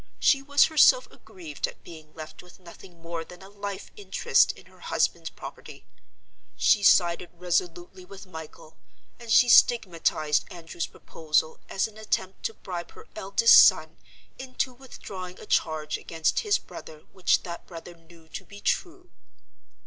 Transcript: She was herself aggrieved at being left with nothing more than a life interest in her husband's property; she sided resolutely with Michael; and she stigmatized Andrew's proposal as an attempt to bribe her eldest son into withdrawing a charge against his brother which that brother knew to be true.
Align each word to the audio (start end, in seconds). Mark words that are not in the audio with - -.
She 0.17 0.41
was 0.41 0.63
herself 0.65 1.07
aggrieved 1.11 1.67
at 1.67 1.83
being 1.83 2.11
left 2.15 2.41
with 2.41 2.59
nothing 2.59 3.03
more 3.03 3.23
than 3.23 3.43
a 3.43 3.49
life 3.49 3.91
interest 3.95 4.51
in 4.53 4.65
her 4.65 4.79
husband's 4.79 5.29
property; 5.29 5.85
she 6.57 6.81
sided 6.81 7.29
resolutely 7.35 8.03
with 8.03 8.25
Michael; 8.25 8.75
and 9.19 9.31
she 9.31 9.47
stigmatized 9.47 10.51
Andrew's 10.51 10.87
proposal 10.87 11.59
as 11.69 11.87
an 11.87 11.99
attempt 11.99 12.41
to 12.45 12.55
bribe 12.55 12.93
her 12.93 13.09
eldest 13.15 13.63
son 13.63 13.97
into 14.39 14.73
withdrawing 14.73 15.39
a 15.39 15.45
charge 15.45 15.99
against 15.99 16.39
his 16.39 16.57
brother 16.57 17.03
which 17.13 17.43
that 17.43 17.67
brother 17.67 17.93
knew 17.93 18.27
to 18.29 18.43
be 18.43 18.59
true. 18.59 19.11